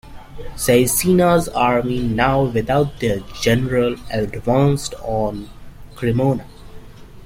Caecina's 0.55 1.47
army, 1.49 2.01
now 2.01 2.43
without 2.45 2.99
their 2.99 3.19
general, 3.39 3.97
advanced 4.09 4.95
on 5.03 5.47
Cremona. 5.93 6.47